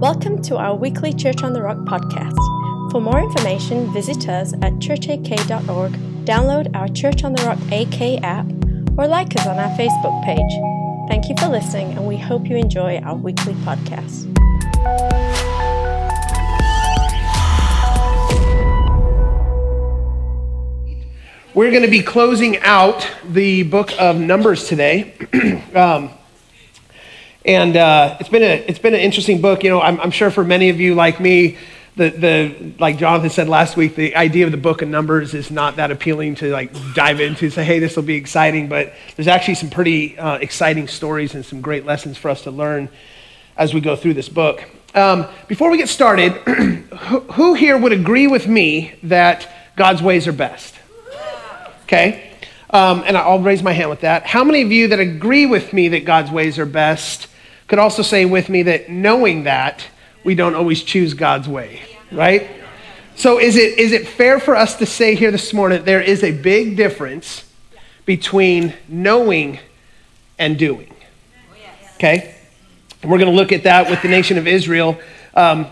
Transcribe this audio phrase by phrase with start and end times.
[0.00, 2.36] Welcome to our weekly Church on the Rock podcast.
[2.92, 5.92] For more information, visit us at churchak.org,
[6.26, 8.44] download our Church on the Rock AK app,
[8.98, 11.08] or like us on our Facebook page.
[11.08, 14.26] Thank you for listening, and we hope you enjoy our weekly podcast.
[21.54, 25.14] We're going to be closing out the book of Numbers today.
[25.74, 26.10] um,
[27.46, 29.62] and uh, it's been a it's been an interesting book.
[29.62, 31.56] You know, I'm, I'm sure for many of you like me,
[31.94, 35.50] the the like Jonathan said last week, the idea of the book of Numbers is
[35.50, 37.48] not that appealing to like dive into.
[37.48, 41.46] Say, hey, this will be exciting, but there's actually some pretty uh, exciting stories and
[41.46, 42.88] some great lessons for us to learn
[43.56, 44.64] as we go through this book.
[44.94, 46.32] Um, before we get started,
[47.32, 50.74] who, here would agree with me that God's ways are best?
[51.84, 52.32] Okay?
[52.70, 54.26] Um, and I'll raise my hand with that.
[54.26, 57.28] How many of you that agree with me that God's ways are best
[57.66, 59.84] could also say with me that knowing that,
[60.24, 61.80] we don't always choose God's way,
[62.10, 62.48] right?
[63.16, 66.22] So is it, is it fair for us to say here this morning there is
[66.22, 67.44] a big difference
[68.04, 69.58] between knowing
[70.38, 70.92] and doing?
[71.94, 72.34] Okay?
[73.02, 74.98] And we're going to look at that with the nation of Israel.
[75.34, 75.66] Um,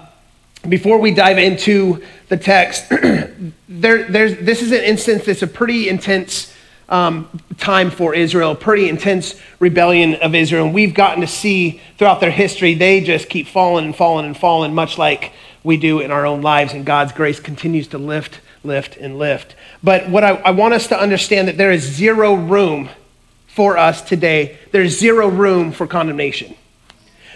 [0.68, 2.88] before we dive into the text,
[3.68, 6.53] there, there's, this is an instance that's a pretty intense
[6.88, 10.66] um, time for Israel, pretty intense rebellion of Israel.
[10.66, 14.36] And we've gotten to see throughout their history, they just keep falling and falling and
[14.36, 15.32] falling, much like
[15.62, 16.72] we do in our own lives.
[16.74, 19.54] And God's grace continues to lift, lift, and lift.
[19.82, 22.90] But what I, I want us to understand that there is zero room
[23.46, 24.58] for us today.
[24.72, 26.54] There's zero room for condemnation.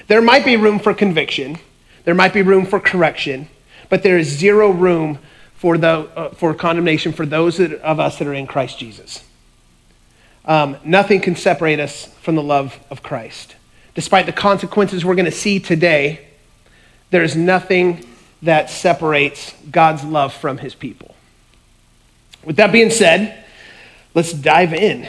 [0.09, 1.59] There might be room for conviction.
[2.05, 3.49] There might be room for correction,
[3.91, 5.19] but there is zero room
[5.55, 9.23] for, the, uh, for condemnation for those that, of us that are in Christ Jesus.
[10.49, 13.55] Um, nothing can separate us from the love of Christ.
[13.95, 16.27] Despite the consequences we're going to see today,
[17.11, 18.07] there is nothing
[18.43, 21.15] that separates God's love from his people.
[22.45, 23.45] With that being said,
[24.15, 25.07] let's dive in.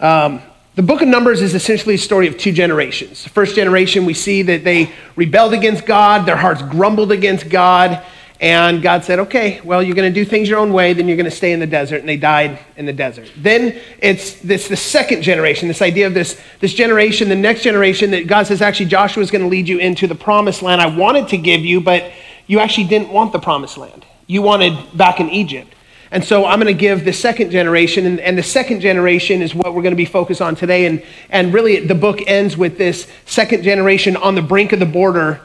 [0.00, 0.42] Um,
[0.74, 3.24] the book of Numbers is essentially a story of two generations.
[3.24, 8.04] The first generation, we see that they rebelled against God, their hearts grumbled against God,
[8.40, 11.16] and God said, okay, well, you're going to do things your own way, then you're
[11.16, 11.98] going to stay in the desert.
[11.98, 13.28] And they died in the desert.
[13.36, 18.12] Then it's this the second generation, this idea of this, this generation, the next generation
[18.12, 20.86] that God says, actually, Joshua is going to lead you into the promised land I
[20.86, 22.12] wanted to give you, but
[22.46, 24.06] you actually didn't want the promised land.
[24.28, 25.74] You wanted back in Egypt.
[26.10, 29.54] And so I'm going to give the second generation, and, and, the second generation is
[29.54, 30.86] what we're going to be focused on today.
[30.86, 34.86] And, and really, the book ends with this second generation on the brink of the
[34.86, 35.42] border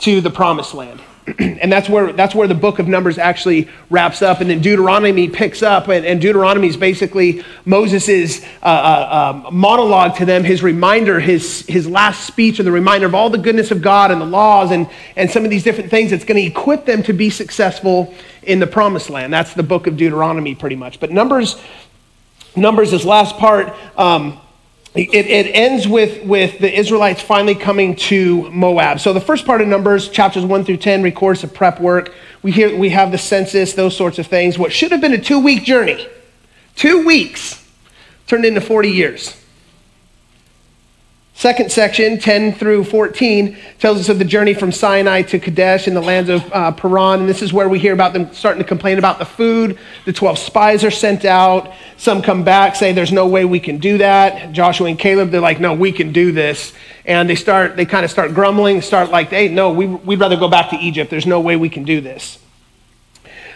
[0.00, 1.00] to the promised land.
[1.38, 4.40] and that's where, that's where the book of Numbers actually wraps up.
[4.40, 10.16] And then Deuteronomy picks up, and, and Deuteronomy is basically Moses' uh, uh, um, monologue
[10.16, 13.70] to them, his reminder, his, his last speech, and the reminder of all the goodness
[13.70, 16.46] of God and the laws and, and some of these different things that's going to
[16.46, 18.12] equip them to be successful
[18.42, 19.32] in the promised land.
[19.32, 20.98] That's the book of Deuteronomy, pretty much.
[20.98, 21.60] But Numbers,
[22.56, 24.40] Numbers, this last part, um,
[24.94, 29.00] it, it, ends with, with the Israelites finally coming to Moab.
[29.00, 32.12] So the first part of Numbers, chapters 1 through 10, records the prep work.
[32.42, 34.58] We, hear, we have the census, those sorts of things.
[34.58, 36.06] What should have been a two week journey,
[36.76, 37.66] two weeks,
[38.26, 39.41] turned into 40 years.
[41.34, 45.94] Second section, 10 through 14, tells us of the journey from Sinai to Kadesh in
[45.94, 47.20] the lands of uh, Paran.
[47.20, 49.78] And this is where we hear about them starting to complain about the food.
[50.04, 51.72] The 12 spies are sent out.
[51.96, 54.52] Some come back, say, There's no way we can do that.
[54.52, 56.74] Joshua and Caleb, they're like, No, we can do this.
[57.06, 60.36] And they start, they kind of start grumbling, start like, Hey, no, we, we'd rather
[60.36, 61.10] go back to Egypt.
[61.10, 62.38] There's no way we can do this.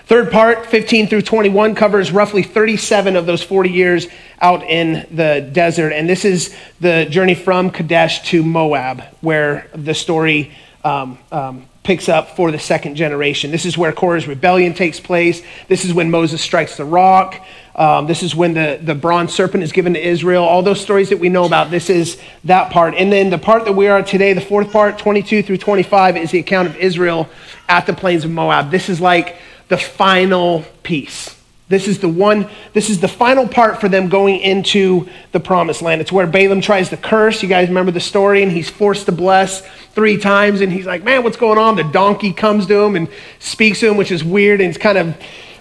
[0.06, 4.06] Third part, 15 through 21, covers roughly 37 of those 40 years
[4.40, 5.92] out in the desert.
[5.92, 10.52] And this is the journey from Kadesh to Moab, where the story
[10.84, 13.50] um, um, picks up for the second generation.
[13.50, 15.42] This is where Korah's rebellion takes place.
[15.66, 17.44] This is when Moses strikes the rock.
[17.74, 20.44] Um, this is when the, the bronze serpent is given to Israel.
[20.44, 22.94] All those stories that we know about, this is that part.
[22.94, 26.30] And then the part that we are today, the fourth part, 22 through 25, is
[26.30, 27.28] the account of Israel
[27.68, 28.70] at the plains of Moab.
[28.70, 31.36] This is like the final piece.
[31.68, 35.82] This is the one, this is the final part for them going into the promised
[35.82, 36.00] land.
[36.00, 37.42] It's where Balaam tries to curse.
[37.42, 41.02] You guys remember the story, and he's forced to bless three times, and he's like,
[41.02, 41.74] Man, what's going on?
[41.74, 43.08] The donkey comes to him and
[43.40, 45.16] speaks to him, which is weird, and it's kind of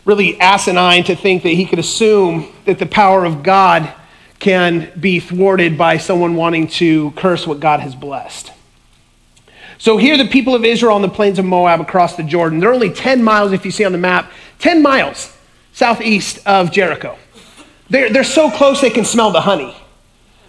[0.06, 3.92] really asinine to think that he could assume that the power of God
[4.38, 8.52] can be thwarted by someone wanting to curse what God has blessed.
[9.78, 12.60] So here, the people of Israel on the plains of Moab across the Jordan.
[12.60, 15.36] They're only 10 miles, if you see on the map, 10 miles
[15.74, 17.18] southeast of Jericho.
[17.90, 19.76] They're, they're so close they can smell the honey.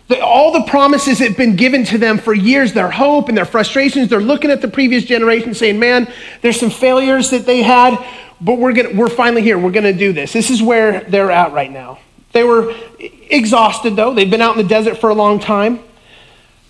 [0.08, 3.36] The, all the promises that have been given to them for years, their hope and
[3.36, 6.10] their frustrations, they're looking at the previous generation saying, man,
[6.42, 7.98] there's some failures that they had,
[8.40, 9.58] but we're, gonna, we're finally here.
[9.58, 10.32] We're going to do this.
[10.32, 11.98] This is where they're at right now.
[12.32, 14.14] They were exhausted, though.
[14.14, 15.80] They've been out in the desert for a long time.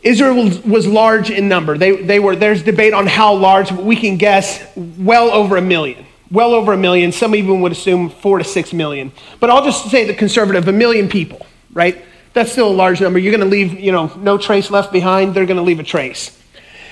[0.06, 1.76] Israel was, large in number.
[1.76, 5.60] They, they were, there's debate on how large, but we can guess well over a
[5.60, 6.06] million.
[6.30, 7.10] Well over a million.
[7.10, 9.10] Some even would assume four to six million.
[9.40, 12.04] But I'll just say the conservative, a million people, right?
[12.34, 13.18] That's still a large number.
[13.18, 15.34] You're going to leave, you know, no trace left behind.
[15.34, 16.40] They're going to leave a trace.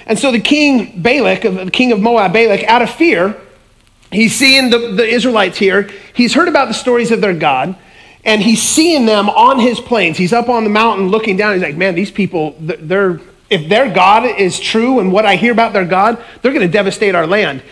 [0.06, 3.40] And so the king Balak, the king of Moab, Balak, out of fear,
[4.10, 5.88] he's seeing the, the Israelites here.
[6.14, 7.76] He's heard about the stories of their God
[8.24, 10.16] and he's seeing them on his plains.
[10.16, 11.54] He's up on the mountain looking down.
[11.54, 15.52] He's like, man, these people, they're, if their God is true and what I hear
[15.52, 17.62] about their God, they're going to devastate our land.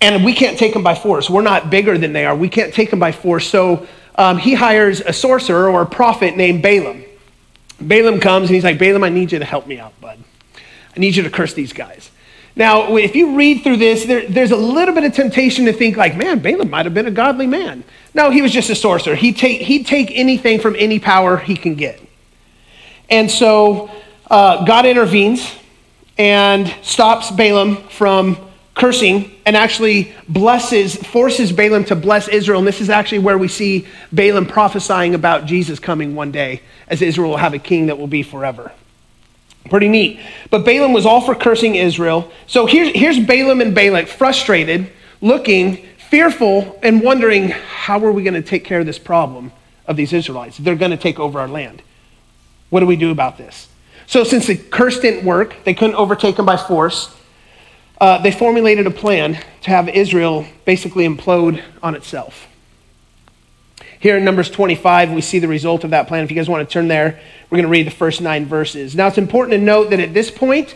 [0.00, 1.30] And we can't take them by force.
[1.30, 2.36] We're not bigger than they are.
[2.36, 3.48] We can't take them by force.
[3.48, 3.86] So
[4.16, 7.04] um, he hires a sorcerer or a prophet named Balaam.
[7.80, 10.18] Balaam comes and he's like, Balaam, I need you to help me out, bud.
[10.94, 12.10] I need you to curse these guys.
[12.56, 15.96] Now, if you read through this, there, there's a little bit of temptation to think,
[15.96, 17.82] like, man, Balaam might have been a godly man.
[18.14, 19.16] No, he was just a sorcerer.
[19.16, 22.00] He'd take, he'd take anything from any power he can get.
[23.10, 23.90] And so
[24.30, 25.52] uh, God intervenes
[26.16, 28.36] and stops Balaam from
[28.74, 32.60] cursing and actually blesses, forces Balaam to bless Israel.
[32.60, 37.02] And this is actually where we see Balaam prophesying about Jesus coming one day, as
[37.02, 38.70] Israel will have a king that will be forever.
[39.70, 40.20] Pretty neat.
[40.50, 42.30] But Balaam was all for cursing Israel.
[42.46, 44.90] So here's, here's Balaam and Balak frustrated,
[45.20, 49.52] looking, fearful, and wondering how are we going to take care of this problem
[49.86, 50.58] of these Israelites?
[50.58, 51.82] They're going to take over our land.
[52.70, 53.68] What do we do about this?
[54.06, 57.14] So, since the curse didn't work, they couldn't overtake them by force,
[58.00, 62.46] uh, they formulated a plan to have Israel basically implode on itself.
[64.04, 66.24] Here in Numbers 25, we see the result of that plan.
[66.24, 67.18] If you guys want to turn there,
[67.48, 68.94] we're going to read the first nine verses.
[68.94, 70.74] Now, it's important to note that at this point,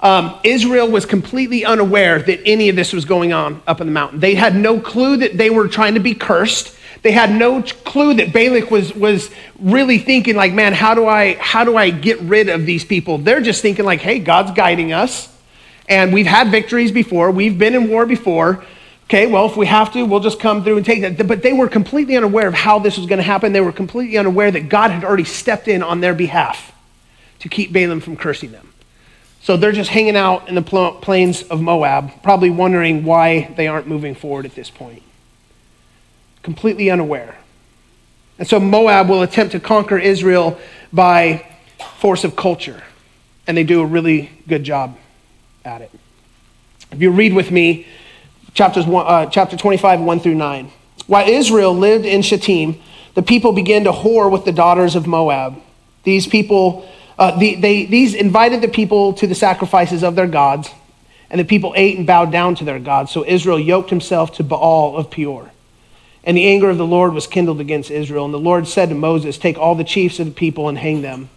[0.00, 3.92] um, Israel was completely unaware that any of this was going on up in the
[3.94, 4.20] mountain.
[4.20, 6.76] They had no clue that they were trying to be cursed.
[7.00, 11.36] They had no clue that Balak was, was really thinking, like, man, how do, I,
[11.36, 13.16] how do I get rid of these people?
[13.16, 15.34] They're just thinking, like, hey, God's guiding us.
[15.88, 17.30] And we've had victories before.
[17.30, 18.62] We've been in war before.
[19.08, 21.26] Okay, well, if we have to, we'll just come through and take that.
[21.26, 23.54] But they were completely unaware of how this was going to happen.
[23.54, 26.72] They were completely unaware that God had already stepped in on their behalf
[27.38, 28.74] to keep Balaam from cursing them.
[29.40, 30.62] So they're just hanging out in the
[31.00, 35.02] plains of Moab, probably wondering why they aren't moving forward at this point.
[36.42, 37.34] Completely unaware.
[38.38, 40.58] And so Moab will attempt to conquer Israel
[40.92, 41.46] by
[41.96, 42.82] force of culture.
[43.46, 44.98] And they do a really good job
[45.64, 45.90] at it.
[46.92, 47.86] If you read with me,
[48.54, 50.70] chapters one, uh, chapter 25, 1 through 9.
[51.06, 52.80] While Israel lived in Shittim,
[53.14, 55.60] the people began to whore with the daughters of Moab.
[56.04, 60.70] These people, uh, the, they, these invited the people to the sacrifices of their gods,
[61.30, 63.10] and the people ate and bowed down to their gods.
[63.10, 65.50] So Israel yoked himself to Baal of Peor.
[66.24, 68.24] And the anger of the Lord was kindled against Israel.
[68.24, 71.00] And the Lord said to Moses, Take all the chiefs of the people and hang
[71.00, 71.30] them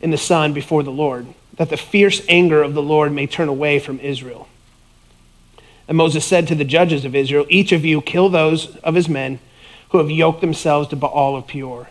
[0.00, 3.48] in the sun before the Lord, that the fierce anger of the Lord may turn
[3.48, 4.48] away from Israel.
[5.88, 9.08] And Moses said to the judges of Israel, Each of you kill those of his
[9.08, 9.38] men
[9.90, 11.88] who have yoked themselves to Baal of Peor.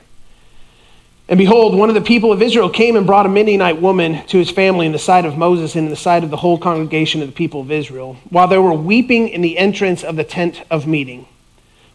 [1.29, 4.37] And behold, one of the people of Israel came and brought a Midianite woman to
[4.37, 7.21] his family in the sight of Moses and in the sight of the whole congregation
[7.21, 10.61] of the people of Israel, while they were weeping in the entrance of the tent
[10.69, 11.25] of meeting.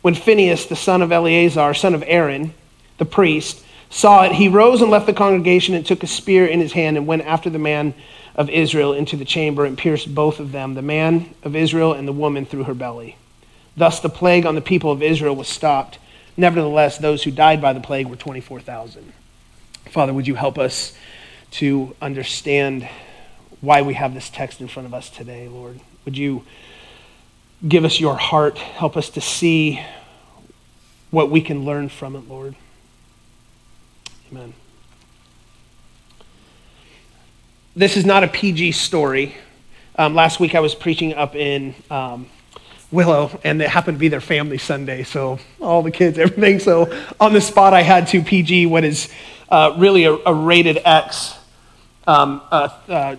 [0.01, 2.55] When Phinehas, the son of Eleazar, son of Aaron,
[2.97, 6.61] the priest, saw it, he rose and left the congregation and took a spear in
[6.61, 7.93] his hand and went after the man
[8.39, 12.07] of Israel into the chamber and pierced both of them, the man of Israel and
[12.07, 13.17] the woman through her belly.
[13.77, 15.99] Thus the plague on the people of Israel was stopped.
[16.37, 19.13] Nevertheless, those who died by the plague were 24,000.
[19.91, 20.97] Father, would you help us
[21.51, 22.89] to understand
[23.61, 25.81] why we have this text in front of us today, Lord?
[26.05, 26.45] Would you
[27.67, 28.57] give us your heart?
[28.57, 29.85] Help us to see
[31.11, 32.55] what we can learn from it, Lord.
[34.31, 34.55] Amen.
[37.79, 39.37] This is not a PG story.
[39.95, 42.27] Um, last week I was preaching up in um,
[42.91, 46.59] Willow, and it happened to be their family Sunday, so all the kids, everything.
[46.59, 49.09] So on the spot, I had to PG what is
[49.49, 51.39] uh, really a, a, rated X
[52.09, 53.17] um, uh, uh,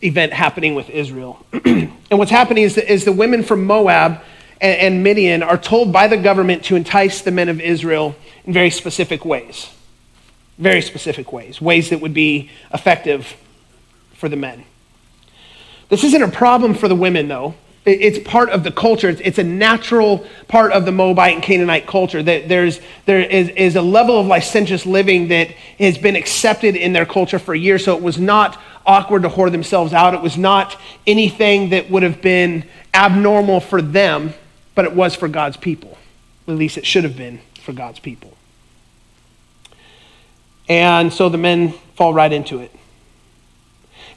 [0.00, 1.44] event happening with Israel.
[1.52, 4.22] and what's happening is, is the women from Moab
[4.62, 8.16] and, and Midian are told by the government to entice the men of Israel
[8.46, 9.68] in very specific ways.
[10.56, 13.36] Very specific ways, ways that would be effective
[14.20, 14.64] for the men.
[15.88, 17.54] This isn't a problem for the women, though.
[17.86, 19.08] It's part of the culture.
[19.08, 22.22] It's a natural part of the Moabite and Canaanite culture.
[22.22, 25.48] That there's, there is, is a level of licentious living that
[25.78, 27.86] has been accepted in their culture for years.
[27.86, 30.12] So it was not awkward to whore themselves out.
[30.12, 34.34] It was not anything that would have been abnormal for them,
[34.74, 35.96] but it was for God's people.
[36.46, 38.36] At least it should have been for God's people.
[40.68, 42.70] And so the men fall right into it.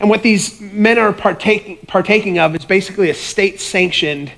[0.03, 4.33] And what these men are partaking, partaking of is basically a state sanctioned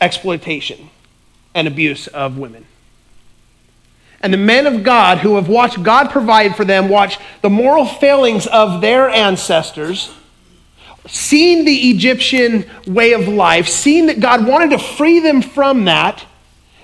[0.00, 0.90] exploitation
[1.56, 2.64] and abuse of women.
[4.22, 7.84] And the men of God who have watched God provide for them, watch the moral
[7.84, 10.14] failings of their ancestors,
[11.08, 16.24] seen the Egyptian way of life, seen that God wanted to free them from that,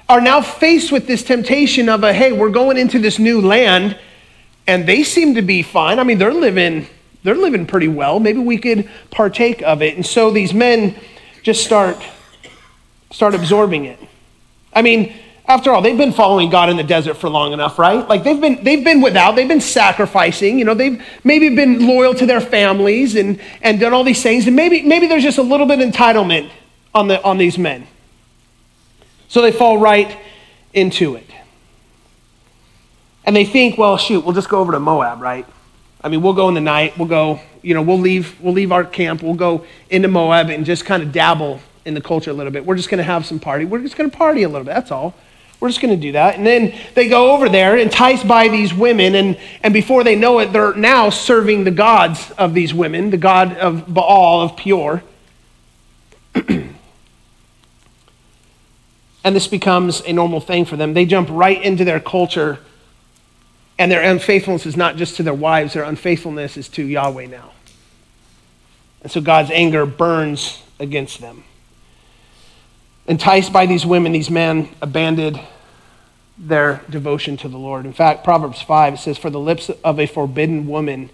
[0.08, 3.96] are now faced with this temptation of a hey, we're going into this new land,
[4.66, 6.00] and they seem to be fine.
[6.00, 6.88] I mean, they're living
[7.24, 8.20] they're living pretty well.
[8.20, 9.96] Maybe we could partake of it.
[9.96, 10.94] And so these men
[11.42, 11.96] just start,
[13.10, 13.98] start absorbing it.
[14.72, 15.14] I mean,
[15.46, 18.06] after all, they've been following God in the desert for long enough, right?
[18.08, 22.14] Like they've been, they've been without, they've been sacrificing, you know, they've maybe been loyal
[22.14, 24.46] to their families and, and done all these things.
[24.46, 26.50] And maybe, maybe there's just a little bit of entitlement
[26.94, 27.86] on, the, on these men.
[29.28, 30.16] So they fall right
[30.72, 31.30] into it.
[33.24, 35.46] And they think, well, shoot, we'll just go over to Moab, right?
[36.04, 36.98] I mean, we'll go in the night.
[36.98, 39.22] We'll go, you know, we'll leave, we'll leave our camp.
[39.22, 42.66] We'll go into Moab and just kind of dabble in the culture a little bit.
[42.66, 43.64] We're just going to have some party.
[43.64, 44.74] We're just going to party a little bit.
[44.74, 45.14] That's all.
[45.60, 46.36] We're just going to do that.
[46.36, 50.40] And then they go over there, enticed by these women, and, and before they know
[50.40, 55.02] it, they're now serving the gods of these women, the god of Baal, of Peor.
[56.34, 56.74] and
[59.24, 60.92] this becomes a normal thing for them.
[60.92, 62.58] They jump right into their culture
[63.78, 67.52] and their unfaithfulness is not just to their wives, their unfaithfulness is to Yahweh now.
[69.02, 71.44] And so God's anger burns against them.
[73.06, 75.40] Enticed by these women, these men abandoned
[76.38, 77.84] their devotion to the Lord.
[77.84, 81.10] In fact, Proverbs 5 says, For the lips of a forbidden woman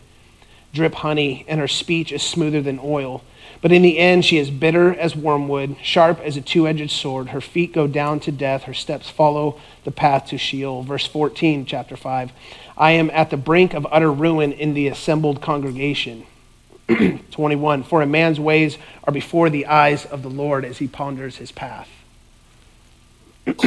[0.72, 3.24] drip honey, and her speech is smoother than oil.
[3.62, 7.28] But in the end, she is bitter as wormwood, sharp as a two edged sword.
[7.28, 10.82] Her feet go down to death, her steps follow the path to Sheol.
[10.82, 12.32] Verse 14, chapter 5.
[12.78, 16.24] I am at the brink of utter ruin in the assembled congregation.
[17.30, 17.82] 21.
[17.82, 21.52] For a man's ways are before the eyes of the Lord as he ponders his
[21.52, 21.88] path.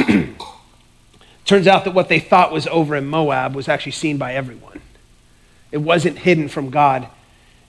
[1.44, 4.80] Turns out that what they thought was over in Moab was actually seen by everyone.
[5.70, 7.06] It wasn't hidden from God.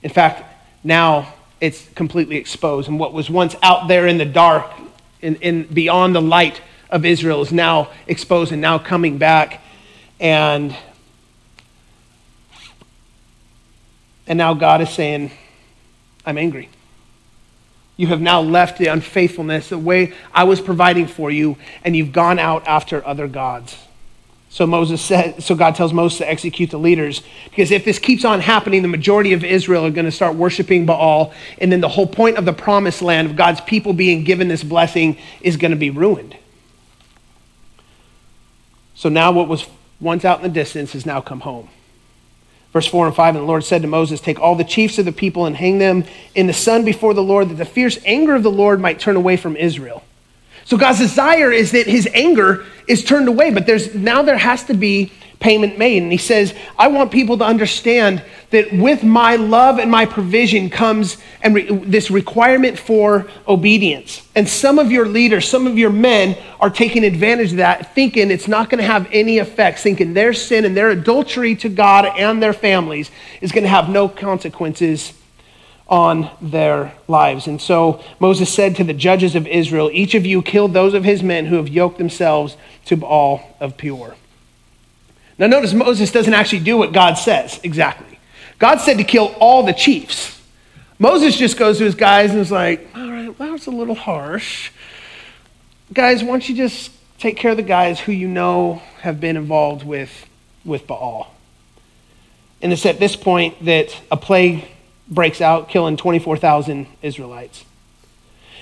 [0.02, 0.42] In fact,
[0.82, 2.88] now it's completely exposed.
[2.88, 4.70] And what was once out there in the dark,
[5.20, 6.60] in, in beyond the light
[6.90, 9.62] of Israel, is now exposed and now coming back.
[10.20, 10.76] And
[14.26, 15.30] and now God is saying,
[16.24, 16.68] I'm angry.
[17.96, 22.12] You have now left the unfaithfulness, the way I was providing for you, and you've
[22.12, 23.76] gone out after other gods.
[24.48, 27.22] So Moses said, so God tells Moses to execute the leaders.
[27.44, 30.86] Because if this keeps on happening, the majority of Israel are going to start worshiping
[30.86, 31.32] Baal.
[31.58, 34.64] And then the whole point of the promised land of God's people being given this
[34.64, 36.36] blessing is going to be ruined.
[38.94, 39.66] So now what was
[40.00, 41.68] once out in the distance has now come home.
[42.72, 45.04] Verse 4 and 5 And the Lord said to Moses, Take all the chiefs of
[45.04, 48.34] the people and hang them in the sun before the Lord, that the fierce anger
[48.34, 50.02] of the Lord might turn away from Israel.
[50.66, 54.64] So God's desire is that his anger is turned away, but there's now there has
[54.64, 56.02] to be payment made.
[56.02, 58.20] And he says, I want people to understand
[58.50, 64.26] that with my love and my provision comes and re- this requirement for obedience.
[64.34, 68.32] And some of your leaders, some of your men are taking advantage of that, thinking
[68.32, 72.06] it's not going to have any effects, thinking their sin and their adultery to God
[72.18, 75.12] and their families is going to have no consequences
[75.88, 77.46] on their lives.
[77.46, 81.04] And so Moses said to the judges of Israel, Each of you killed those of
[81.04, 84.16] his men who have yoked themselves to Baal of Peor.
[85.38, 88.18] Now, notice Moses doesn't actually do what God says exactly.
[88.58, 90.40] God said to kill all the chiefs.
[90.98, 93.94] Moses just goes to his guys and is like, All right, well, that's a little
[93.94, 94.70] harsh.
[95.92, 99.36] Guys, why don't you just take care of the guys who you know have been
[99.36, 100.26] involved with,
[100.64, 101.32] with Baal?
[102.62, 104.64] And it's at this point that a plague
[105.08, 107.64] breaks out, killing 24,000 Israelites.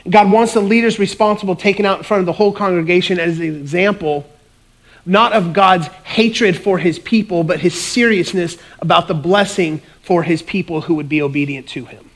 [0.09, 3.45] God wants the leaders responsible taken out in front of the whole congregation as an
[3.45, 4.29] example,
[5.07, 10.43] not of God's hatred for his people, but his seriousness about the blessing for his
[10.43, 12.11] people who would be obedient to him.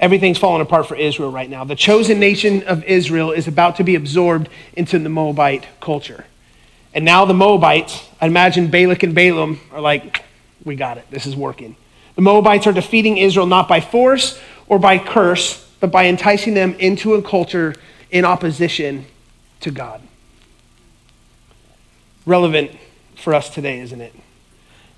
[0.00, 1.64] Everything's falling apart for Israel right now.
[1.64, 6.24] The chosen nation of Israel is about to be absorbed into the Moabite culture.
[6.94, 10.24] And now the Moabites, I imagine Balak and Balaam are like,
[10.68, 11.10] we got it.
[11.10, 11.74] This is working.
[12.14, 16.74] The Moabites are defeating Israel not by force or by curse, but by enticing them
[16.74, 17.74] into a culture
[18.10, 19.06] in opposition
[19.60, 20.00] to God.
[22.26, 22.70] Relevant
[23.16, 24.14] for us today, isn't it?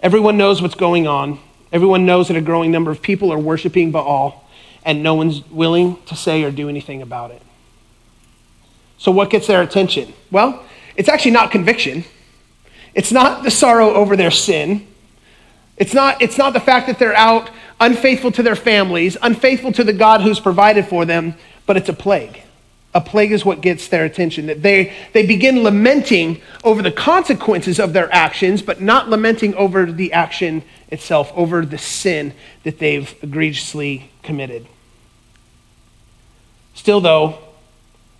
[0.02, 1.38] Everyone knows what's going on.
[1.72, 4.48] Everyone knows that a growing number of people are worshiping Baal,
[4.84, 7.42] and no one's willing to say or do anything about it.
[8.98, 10.12] So, what gets their attention?
[10.30, 10.64] Well,
[10.96, 12.04] it's actually not conviction.
[12.94, 14.86] It's not the sorrow over their sin.
[15.80, 19.82] It's not, it's not the fact that they're out unfaithful to their families, unfaithful to
[19.82, 21.34] the God who's provided for them,
[21.66, 22.42] but it's a plague.
[22.92, 24.46] A plague is what gets their attention.
[24.46, 29.90] That they, they begin lamenting over the consequences of their actions, but not lamenting over
[29.90, 32.34] the action itself, over the sin
[32.64, 34.66] that they've egregiously committed.
[36.74, 37.38] Still, though,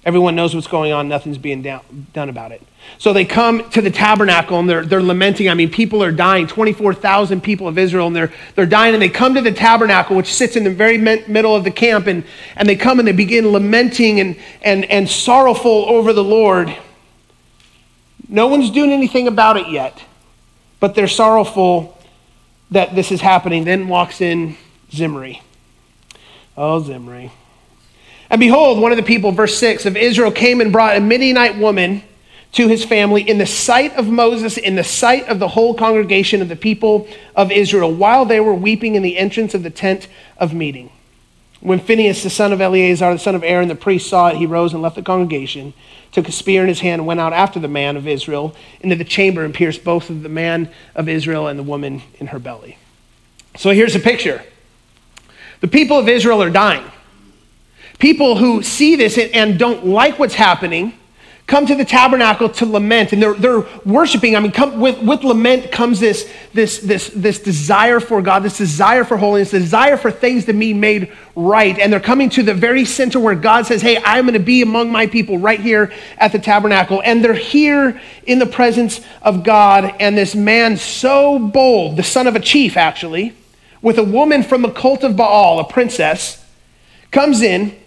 [0.05, 2.63] everyone knows what's going on, nothing's being down, done about it.
[2.99, 5.49] So they come to the tabernacle and they're, they're lamenting.
[5.49, 8.95] I mean, people are dying, 24,000 people of Israel, and they're, they're dying.
[8.95, 12.07] And they come to the tabernacle, which sits in the very middle of the camp,
[12.07, 12.25] and,
[12.57, 16.75] and they come and they begin lamenting and, and, and sorrowful over the Lord.
[18.29, 20.03] No one's doing anything about it yet,
[20.79, 21.99] but they're sorrowful
[22.71, 23.65] that this is happening.
[23.65, 24.57] Then walks in
[24.91, 25.43] Zimri.
[26.57, 27.33] Oh, Zimri.
[28.31, 31.59] And behold, one of the people, verse 6 of Israel, came and brought a Midianite
[31.59, 32.03] woman
[32.53, 36.41] to his family in the sight of Moses, in the sight of the whole congregation
[36.41, 40.09] of the people of Israel, while they were weeping in the entrance of the tent
[40.37, 40.91] of meeting.
[41.61, 44.47] When Phinehas, the son of Eleazar, the son of Aaron, the priest, saw it, he
[44.47, 45.75] rose and left the congregation,
[46.11, 48.97] took a spear in his hand, and went out after the man of Israel into
[48.97, 52.39] the chamber and pierced both of the man of Israel and the woman in her
[52.39, 52.79] belly.
[53.57, 54.43] So here's a picture
[55.61, 56.91] the people of Israel are dying.
[58.01, 60.95] People who see this and don't like what's happening
[61.51, 64.37] come to the tabernacle to lament and they're, they're worshiping.
[64.37, 68.57] I mean come, with, with lament comes this, this, this, this desire for god this
[68.57, 71.77] desire for holiness desire for things to be made right.
[71.77, 74.63] And they're coming to the very center where god says hey i'm going to be
[74.63, 77.03] among my people right here at the tabernacle.
[77.05, 82.29] And they're here in the presence of god and this man so bold the son
[82.29, 83.35] of a chief actually
[83.83, 86.47] with a woman from the cult of baal a princess
[87.11, 87.80] comes in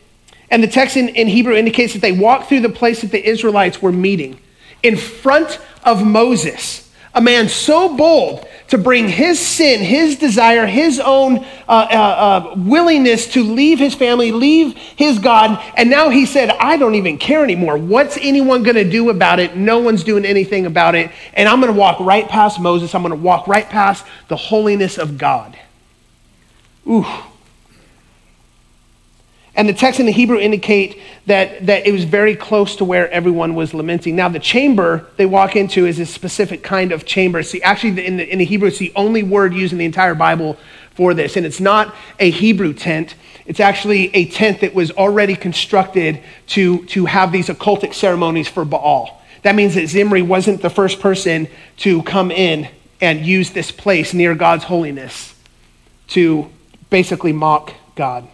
[0.53, 3.27] and the text in, in Hebrew indicates that they walked through the place that the
[3.27, 4.39] Israelites were meeting
[4.83, 11.00] in front of Moses, a man so bold to bring his sin, his desire, his
[11.00, 15.59] own uh, uh, uh, willingness to leave his family, leave his God.
[15.75, 17.75] And now he said, I don't even care anymore.
[17.75, 19.57] What's anyone going to do about it?
[19.57, 21.09] No one's doing anything about it.
[21.33, 22.94] And I'm going to walk right past Moses.
[22.94, 25.57] I'm going to walk right past the holiness of God.
[26.87, 27.07] Ooh.
[29.55, 33.09] And the text in the Hebrew indicate that, that it was very close to where
[33.11, 34.16] everyone was lamenting.
[34.16, 37.44] Now, the chamber they walk into is a specific kind of chamber.
[37.44, 40.16] See, actually, in the, in the Hebrew, it's the only word used in the entire
[40.16, 40.57] Bible
[40.96, 41.37] for this.
[41.37, 46.85] And it's not a Hebrew tent, it's actually a tent that was already constructed to,
[46.85, 49.22] to have these occultic ceremonies for Baal.
[49.44, 52.70] That means that Zimri wasn't the first person to come in
[53.01, 55.35] and use this place near God's holiness
[56.07, 56.50] to
[56.89, 58.27] basically mock God.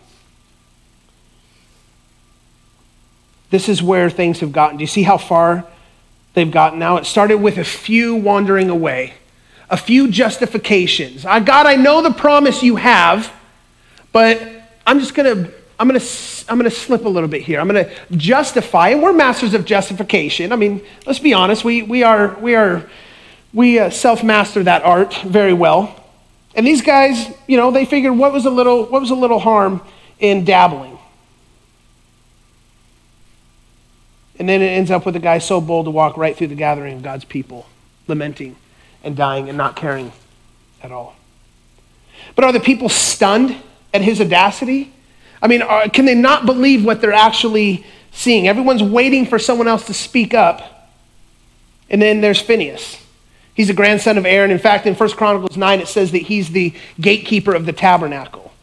[3.50, 4.78] This is where things have gotten.
[4.78, 5.66] Do you see how far
[6.34, 6.98] they've gotten now?
[6.98, 9.14] It started with a few wandering away,
[9.70, 11.26] a few justifications.
[11.26, 13.32] I, God, I know the promise you have,
[14.12, 14.42] but
[14.86, 15.54] I'm just going to.
[15.82, 16.06] I'm going to
[16.50, 17.58] I'm going to slip a little bit here.
[17.62, 20.52] I'm going to justify, and we're masters of justification.
[20.52, 21.64] I mean, let's be honest.
[21.64, 22.86] We, we are, we are,
[23.54, 25.96] we uh, self-master that art very well.
[26.54, 29.40] And these guys, you know, they figured what was a little, what was a little
[29.40, 29.82] harm
[30.20, 30.99] in dabbling?
[34.40, 36.56] And then it ends up with a guy so bold to walk right through the
[36.56, 37.68] gathering of God's people,
[38.08, 38.56] lamenting
[39.04, 40.14] and dying and not caring
[40.82, 41.16] at all.
[42.36, 43.56] But are the people stunned
[43.94, 44.94] at his audacity?
[45.42, 48.48] I mean, are, can they not believe what they're actually seeing?
[48.48, 50.90] Everyone's waiting for someone else to speak up.
[51.90, 53.04] And then there's Phineas.
[53.54, 54.52] He's a grandson of Aaron.
[54.52, 58.54] In fact, in 1 Chronicles 9, it says that he's the gatekeeper of the tabernacle.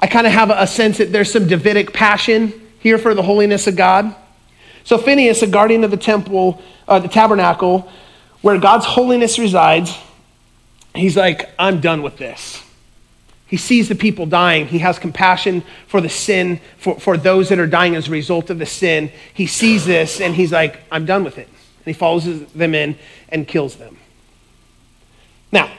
[0.00, 3.66] I kind of have a sense that there's some Davidic passion here for the holiness
[3.66, 4.14] of God.
[4.84, 7.90] So Phineas, a guardian of the temple, uh, the tabernacle,
[8.42, 9.96] where God's holiness resides,
[10.94, 12.62] he's like, I'm done with this.
[13.46, 14.66] He sees the people dying.
[14.66, 18.50] He has compassion for the sin, for, for those that are dying as a result
[18.50, 19.10] of the sin.
[19.32, 21.46] He sees this and he's like, I'm done with it.
[21.46, 23.96] And he follows them in and kills them.
[25.52, 25.70] Now,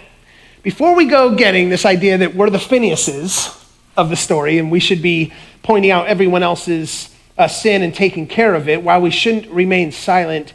[0.63, 3.62] before we go getting this idea that we're the Phineases
[3.98, 8.28] of the story and we should be pointing out everyone else's uh, sin and taking
[8.28, 10.54] care of it, while we shouldn't remain silent,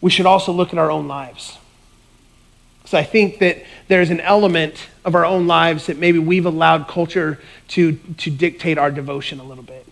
[0.00, 1.58] we should also look at our own lives.
[2.84, 6.88] So I think that there's an element of our own lives that maybe we've allowed
[6.88, 9.86] culture to, to dictate our devotion a little bit.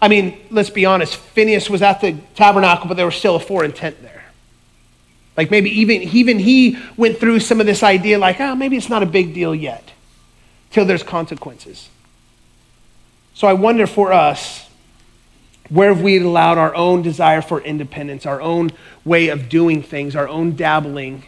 [0.00, 3.40] I mean, let's be honest, Phineas was at the tabernacle, but there was still a
[3.40, 4.24] foreign tent there.
[5.36, 8.88] Like maybe even, even he went through some of this idea, like, oh, maybe it's
[8.88, 9.92] not a big deal yet,
[10.70, 11.88] till there's consequences.
[13.34, 14.61] So I wonder for us,
[15.72, 18.70] where have we allowed our own desire for independence, our own
[19.04, 21.24] way of doing things, our own dabbling,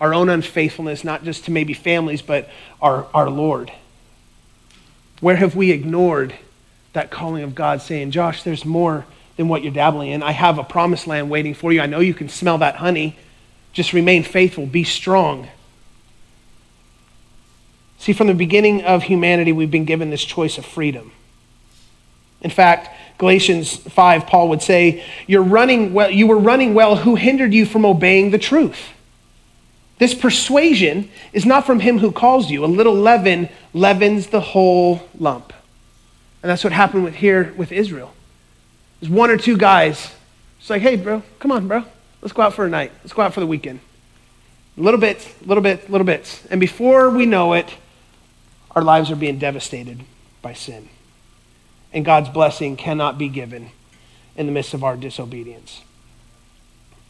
[0.00, 2.48] our own unfaithfulness, not just to maybe families, but
[2.82, 3.70] our, our Lord?
[5.20, 6.34] Where have we ignored
[6.92, 10.22] that calling of God saying, Josh, there's more than what you're dabbling in.
[10.22, 11.80] I have a promised land waiting for you.
[11.80, 13.16] I know you can smell that honey.
[13.72, 15.48] Just remain faithful, be strong.
[17.98, 21.12] See, from the beginning of humanity, we've been given this choice of freedom.
[22.40, 22.88] In fact,
[23.20, 26.96] Galatians 5, Paul would say, You're running well, you were running well.
[26.96, 28.80] Who hindered you from obeying the truth?
[29.98, 32.64] This persuasion is not from him who calls you.
[32.64, 35.52] A little leaven leavens the whole lump.
[36.42, 38.14] And that's what happened with here with Israel.
[39.00, 40.14] There's one or two guys.
[40.58, 41.84] It's like, hey, bro, come on, bro.
[42.22, 42.90] Let's go out for a night.
[43.02, 43.80] Let's go out for the weekend.
[44.78, 46.46] Little bits, little bits, little bits.
[46.46, 47.68] And before we know it,
[48.70, 50.04] our lives are being devastated
[50.40, 50.88] by sin.
[51.92, 53.70] And God's blessing cannot be given
[54.36, 55.82] in the midst of our disobedience.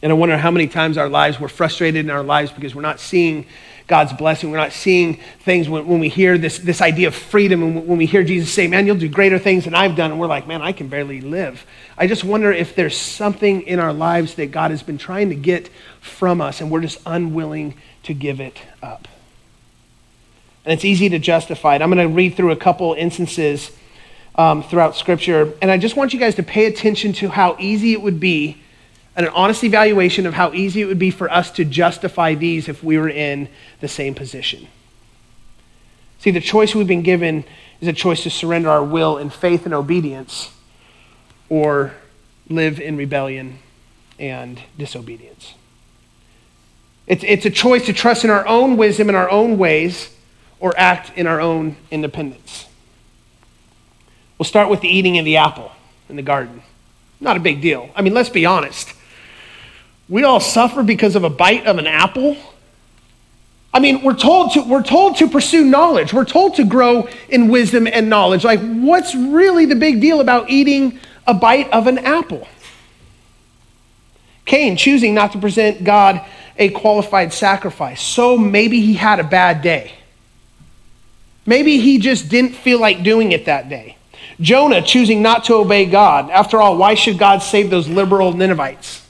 [0.01, 2.81] And I wonder how many times our lives were frustrated in our lives because we're
[2.81, 3.45] not seeing
[3.85, 4.49] God's blessing.
[4.49, 7.97] We're not seeing things when, when we hear this, this idea of freedom and when
[7.97, 10.11] we hear Jesus say, Man, you'll do greater things than I've done.
[10.11, 11.65] And we're like, Man, I can barely live.
[11.97, 15.35] I just wonder if there's something in our lives that God has been trying to
[15.35, 19.07] get from us and we're just unwilling to give it up.
[20.65, 21.81] And it's easy to justify it.
[21.81, 23.71] I'm going to read through a couple instances
[24.35, 25.53] um, throughout Scripture.
[25.61, 28.61] And I just want you guys to pay attention to how easy it would be
[29.15, 32.69] and an honest evaluation of how easy it would be for us to justify these
[32.69, 33.49] if we were in
[33.81, 34.67] the same position.
[36.19, 37.43] See, the choice we've been given
[37.81, 40.51] is a choice to surrender our will in faith and obedience
[41.49, 41.93] or
[42.47, 43.59] live in rebellion
[44.19, 45.55] and disobedience.
[47.07, 50.15] It's, it's a choice to trust in our own wisdom and our own ways
[50.59, 52.67] or act in our own independence.
[54.41, 55.71] We'll start with the eating of the apple
[56.09, 56.63] in the garden.
[57.19, 57.91] Not a big deal.
[57.95, 58.91] I mean, let's be honest.
[60.09, 62.35] We all suffer because of a bite of an apple.
[63.71, 66.11] I mean, we're told to, we're told to pursue knowledge.
[66.11, 68.43] We're told to grow in wisdom and knowledge.
[68.43, 72.47] Like, what's really the big deal about eating a bite of an apple?
[74.45, 76.19] Cain choosing not to present God
[76.57, 78.01] a qualified sacrifice.
[78.01, 79.91] So maybe he had a bad day.
[81.45, 83.97] Maybe he just didn't feel like doing it that day.
[84.39, 86.29] Jonah choosing not to obey God.
[86.29, 89.01] After all, why should God save those liberal Ninevites?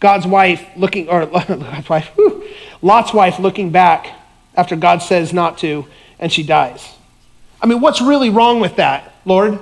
[0.00, 2.46] God's wife looking, or God's wife, whew,
[2.82, 4.08] Lot's wife looking back
[4.54, 5.86] after God says not to,
[6.18, 6.94] and she dies.
[7.60, 9.58] I mean, what's really wrong with that, Lord?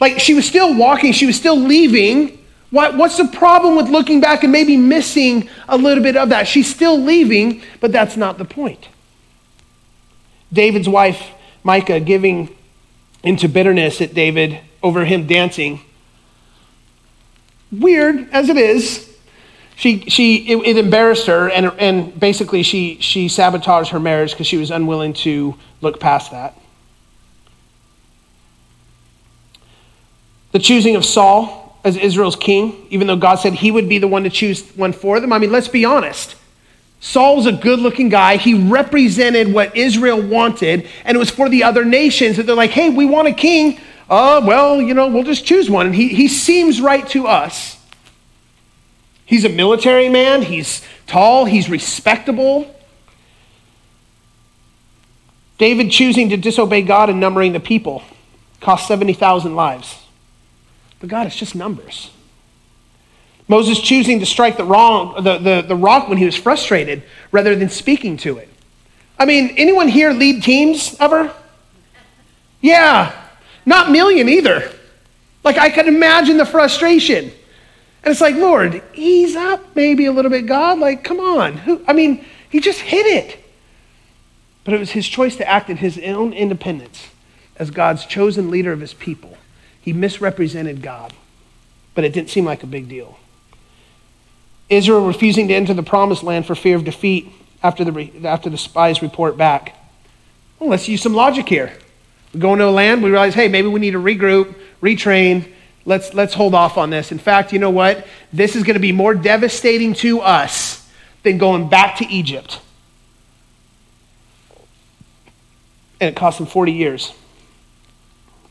[0.00, 2.44] Like, she was still walking, she was still leaving.
[2.70, 6.46] What, what's the problem with looking back and maybe missing a little bit of that?
[6.46, 8.88] She's still leaving, but that's not the point.
[10.52, 11.30] David's wife,
[11.68, 12.56] Michal, giving
[13.22, 15.82] into bitterness at David over him dancing.
[17.70, 19.14] Weird as it is,
[19.76, 24.46] she, she, it, it, embarrassed her, and, and basically she, she sabotaged her marriage because
[24.46, 26.58] she was unwilling to look past that.
[30.52, 34.08] The choosing of Saul as Israel's king, even though God said he would be the
[34.08, 35.34] one to choose one for them.
[35.34, 36.34] I mean, let's be honest.
[37.00, 38.36] Saul's a good looking guy.
[38.36, 42.70] He represented what Israel wanted, and it was for the other nations that they're like,
[42.70, 43.80] hey, we want a king.
[44.10, 45.86] Uh, well, you know, we'll just choose one.
[45.86, 47.76] And he, he seems right to us.
[49.24, 52.74] He's a military man, he's tall, he's respectable.
[55.58, 58.02] David choosing to disobey God and numbering the people
[58.60, 59.98] cost 70,000 lives.
[61.00, 62.10] But God, it's just numbers.
[63.48, 67.56] Moses choosing to strike the, wrong, the, the, the rock when he was frustrated rather
[67.56, 68.48] than speaking to it.
[69.18, 71.34] I mean, anyone here lead teams ever?
[72.60, 73.12] Yeah,
[73.64, 74.70] not million either.
[75.44, 77.32] Like, I can imagine the frustration.
[78.02, 80.78] And it's like, Lord, ease up maybe a little bit, God.
[80.78, 81.56] Like, come on.
[81.58, 83.44] Who, I mean, he just hit it.
[84.64, 87.08] But it was his choice to act in his own independence
[87.56, 89.38] as God's chosen leader of his people.
[89.80, 91.14] He misrepresented God,
[91.94, 93.18] but it didn't seem like a big deal.
[94.68, 98.58] Israel refusing to enter the promised land for fear of defeat after the, after the
[98.58, 99.74] spies report back.
[100.58, 101.72] Well, let's use some logic here.
[102.34, 105.50] We go into a land, we realize, hey, maybe we need to regroup, retrain,
[105.84, 107.10] let's, let's hold off on this.
[107.10, 108.06] In fact, you know what?
[108.32, 110.86] This is going to be more devastating to us
[111.22, 112.60] than going back to Egypt.
[116.00, 117.12] And it cost them 40 years.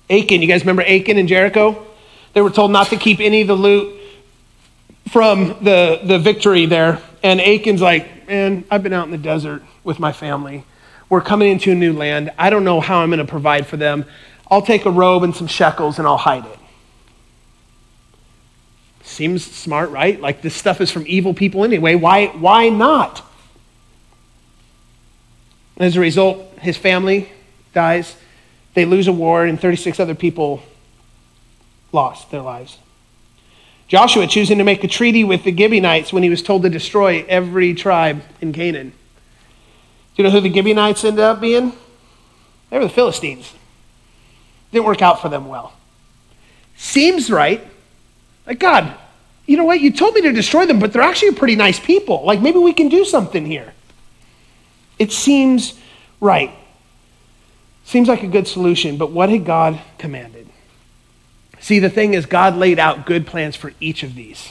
[0.09, 1.85] Achan, you guys remember Achan and Jericho?
[2.33, 3.96] They were told not to keep any of the loot
[5.09, 7.01] from the, the victory there.
[7.23, 10.63] And Achan's like, man, I've been out in the desert with my family.
[11.09, 12.31] We're coming into a new land.
[12.37, 14.05] I don't know how I'm going to provide for them.
[14.49, 16.59] I'll take a robe and some shekels and I'll hide it.
[19.03, 20.19] Seems smart, right?
[20.19, 21.95] Like this stuff is from evil people anyway.
[21.95, 23.23] Why, why not?
[25.77, 27.31] As a result, his family
[27.73, 28.15] dies.
[28.73, 30.61] They lose a war, and 36 other people
[31.91, 32.77] lost their lives.
[33.87, 37.25] Joshua choosing to make a treaty with the Gibeonites when he was told to destroy
[37.27, 38.89] every tribe in Canaan.
[38.89, 38.95] Do
[40.15, 41.71] you know who the Gibeonites ended up being?
[42.69, 43.53] They were the Philistines.
[44.71, 45.73] Didn't work out for them well.
[46.75, 47.65] Seems right.
[48.45, 48.93] Like, God,
[49.45, 49.79] you know what?
[49.79, 52.25] You told me to destroy them, but they're actually pretty nice people.
[52.25, 53.73] Like, maybe we can do something here.
[54.99, 55.79] It seems
[56.19, 56.51] right.
[57.85, 60.46] Seems like a good solution, but what had God commanded?
[61.67, 64.47] See, the thing is, God laid out good plans for each of these.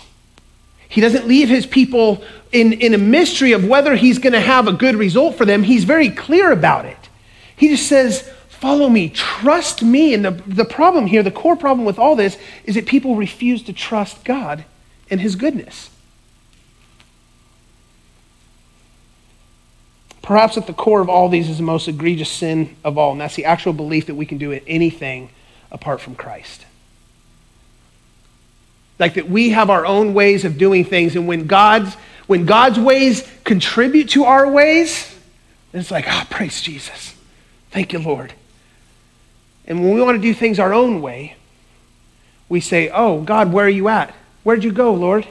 [0.87, 4.69] He doesn't leave his people in, in a mystery of whether he's going to have
[4.69, 5.63] a good result for them.
[5.63, 6.99] He's very clear about it.
[7.57, 10.13] He just says, Follow me, trust me.
[10.13, 13.63] And the, the problem here, the core problem with all this, is that people refuse
[13.63, 14.67] to trust God
[15.09, 15.89] and his goodness.
[20.21, 23.23] Perhaps at the core of all these is the most egregious sin of all, and
[23.23, 25.31] that's the actual belief that we can do anything
[25.71, 26.66] apart from Christ.
[28.99, 31.95] Like that we have our own ways of doing things, and when God's
[32.27, 35.15] when God's ways contribute to our ways,
[35.73, 37.15] it's like, ah, oh, praise Jesus.
[37.71, 38.33] Thank you, Lord.
[39.67, 41.37] And when we want to do things our own way,
[42.49, 44.15] we say, Oh, God, where are you at?
[44.45, 45.27] Where'd you go, Lord?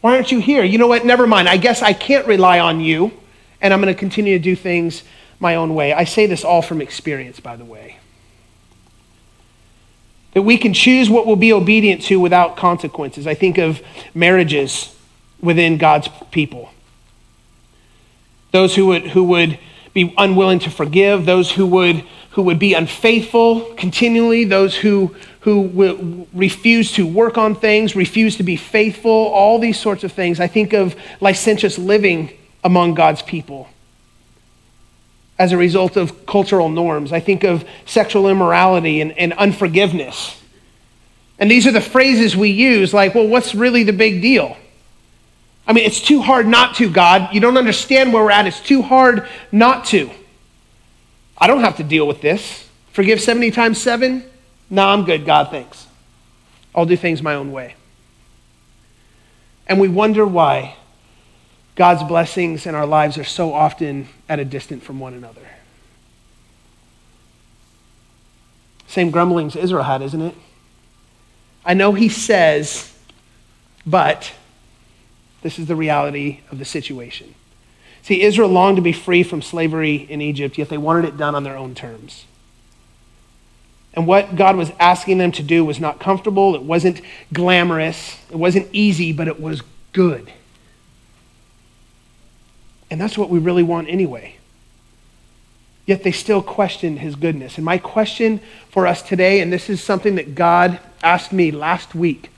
[0.00, 0.62] Why aren't you here?
[0.62, 1.04] You know what?
[1.04, 1.48] Never mind.
[1.48, 3.12] I guess I can't rely on you,
[3.60, 5.02] and I'm going to continue to do things
[5.40, 5.92] my own way.
[5.92, 7.98] I say this all from experience, by the way
[10.34, 13.26] that we can choose what we'll be obedient to without consequences.
[13.26, 13.80] I think of
[14.14, 14.94] marriages
[15.40, 16.70] within God's people.
[18.50, 19.58] Those who would, who would
[19.92, 25.60] be unwilling to forgive, those who would, who would be unfaithful continually, those who, who
[25.60, 30.40] will refuse to work on things, refuse to be faithful, all these sorts of things.
[30.40, 33.68] I think of licentious living among God's people
[35.38, 37.12] as a result of cultural norms.
[37.12, 40.40] I think of sexual immorality and, and unforgiveness.
[41.38, 44.56] And these are the phrases we use like, well, what's really the big deal?
[45.66, 47.34] I mean, it's too hard not to, God.
[47.34, 48.46] You don't understand where we're at.
[48.46, 50.10] It's too hard not to.
[51.36, 52.68] I don't have to deal with this.
[52.92, 54.24] Forgive 70 times 7?
[54.70, 55.86] No, I'm good, God, thanks.
[56.74, 57.74] I'll do things my own way.
[59.66, 60.76] And we wonder why
[61.74, 65.40] God's blessings and our lives are so often at a distance from one another.
[68.86, 70.34] Same grumblings Israel had, isn't it?
[71.64, 72.96] I know he says,
[73.84, 74.32] but
[75.42, 77.34] this is the reality of the situation.
[78.02, 81.34] See, Israel longed to be free from slavery in Egypt, yet they wanted it done
[81.34, 82.26] on their own terms.
[83.94, 87.00] And what God was asking them to do was not comfortable, it wasn't
[87.32, 90.30] glamorous, it wasn't easy, but it was good.
[92.94, 94.36] And that's what we really want anyway.
[95.84, 97.56] Yet they still questioned his goodness.
[97.56, 98.38] And my question
[98.70, 102.30] for us today, and this is something that God asked me last week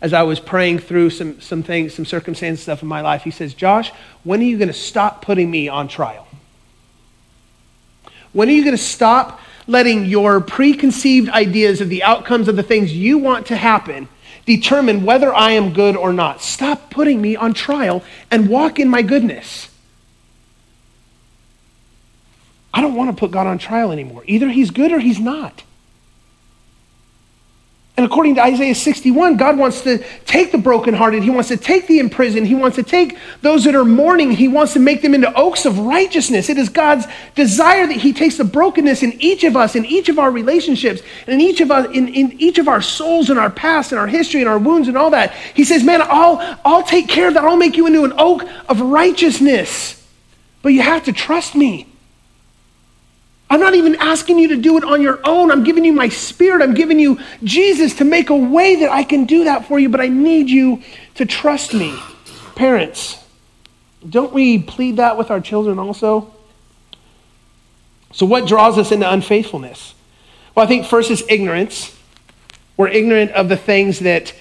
[0.00, 3.30] as I was praying through some, some things, some circumstance stuff in my life, he
[3.30, 3.92] says, Josh,
[4.24, 6.26] when are you going to stop putting me on trial?
[8.32, 9.38] When are you going to stop
[9.68, 14.08] letting your preconceived ideas of the outcomes of the things you want to happen
[14.56, 16.40] determine whether I am good or not.
[16.40, 19.68] Stop putting me on trial and walk in my goodness.
[22.74, 24.22] I don't want to put God on trial anymore.
[24.26, 25.62] Either he's good or he's not.
[28.00, 31.22] And according to Isaiah 61, God wants to take the brokenhearted.
[31.22, 32.46] He wants to take the imprisoned.
[32.46, 34.30] He wants to take those that are mourning.
[34.30, 36.48] He wants to make them into oaks of righteousness.
[36.48, 40.08] It is God's desire that He takes the brokenness in each of us, in each
[40.08, 43.38] of our relationships, and in each of us, in, in each of our souls and
[43.38, 45.34] our past and our history and our wounds and all that.
[45.52, 47.44] He says, Man, I'll, I'll take care of that.
[47.44, 50.02] I'll make you into an oak of righteousness.
[50.62, 51.86] But you have to trust me.
[53.50, 55.50] I'm not even asking you to do it on your own.
[55.50, 56.62] I'm giving you my spirit.
[56.62, 59.88] I'm giving you Jesus to make a way that I can do that for you,
[59.88, 60.82] but I need you
[61.16, 61.98] to trust me.
[62.54, 63.18] Parents,
[64.08, 66.32] don't we plead that with our children also?
[68.12, 69.94] So, what draws us into unfaithfulness?
[70.54, 71.96] Well, I think first is ignorance.
[72.76, 74.32] We're ignorant of the things that,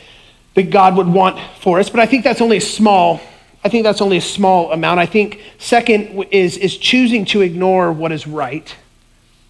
[0.53, 1.89] that God would want for us.
[1.89, 3.21] But I think that's only a small,
[3.63, 4.99] I think that's only a small amount.
[4.99, 8.75] I think second is, is choosing to ignore what is right.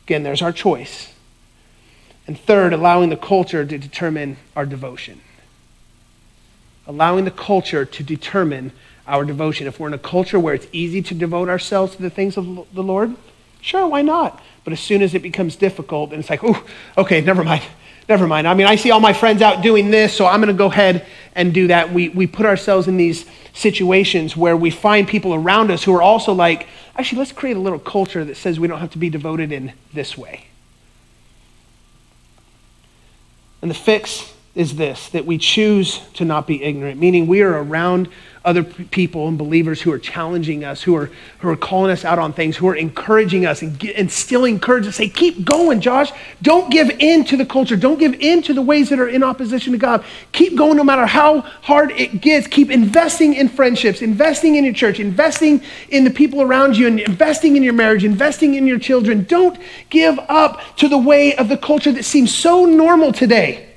[0.09, 1.13] Again, there's our choice.
[2.25, 5.21] And third, allowing the culture to determine our devotion.
[6.87, 8.71] Allowing the culture to determine
[9.05, 9.67] our devotion.
[9.67, 12.65] If we're in a culture where it's easy to devote ourselves to the things of
[12.73, 13.17] the Lord,
[13.61, 14.41] sure, why not?
[14.63, 16.65] But as soon as it becomes difficult, and it's like, oh,
[16.97, 17.61] okay, never mind.
[18.09, 18.47] Never mind.
[18.47, 20.65] I mean, I see all my friends out doing this, so I'm going to go
[20.65, 21.93] ahead and do that.
[21.93, 26.01] We, we put ourselves in these situations where we find people around us who are
[26.01, 26.67] also like,
[26.97, 29.73] actually, let's create a little culture that says we don't have to be devoted in
[29.93, 30.47] this way.
[33.61, 37.63] And the fix is this that we choose to not be ignorant, meaning we are
[37.63, 38.09] around
[38.43, 42.19] other people and believers who are challenging us, who are, who are calling us out
[42.19, 46.11] on things, who are encouraging us and instilling courage to say, keep going, Josh.
[46.41, 47.77] Don't give in to the culture.
[47.77, 50.03] Don't give in to the ways that are in opposition to God.
[50.33, 52.45] Keep going no matter how hard it gets.
[52.47, 56.99] Keep investing in friendships, investing in your church, investing in the people around you, and
[56.99, 59.23] investing in your marriage, investing in your children.
[59.23, 59.57] Don't
[59.89, 63.68] give up to the way of the culture that seems so normal today.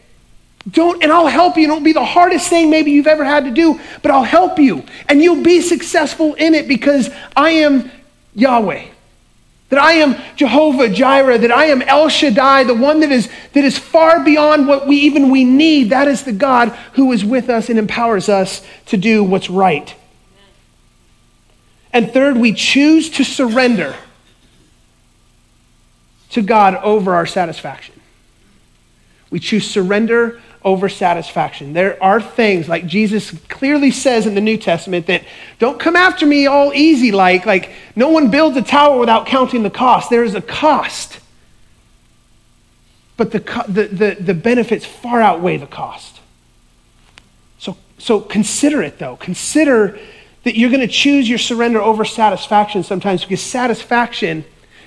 [0.70, 1.64] Don't, and I'll help you.
[1.64, 4.84] It'll be the hardest thing maybe you've ever had to do, but I'll help you.
[5.08, 7.90] And you'll be successful in it because I am
[8.34, 8.86] Yahweh.
[9.70, 13.64] That I am Jehovah Jireh, that I am El Shaddai, the one that is, that
[13.64, 15.90] is far beyond what we even we need.
[15.90, 19.94] That is the God who is with us and empowers us to do what's right.
[21.92, 23.96] And third, we choose to surrender
[26.30, 27.94] to God over our satisfaction.
[29.30, 31.72] We choose surrender over satisfaction.
[31.72, 35.24] There are things, like Jesus clearly says in the New Testament, that
[35.58, 39.62] don't come after me all easy like, like no one builds a tower without counting
[39.62, 40.10] the cost.
[40.10, 41.18] There is a cost.
[43.16, 46.20] But the, the, the, the benefits far outweigh the cost.
[47.58, 49.16] So, so consider it, though.
[49.16, 49.98] Consider
[50.44, 54.44] that you're going to choose your surrender over satisfaction sometimes because satisfaction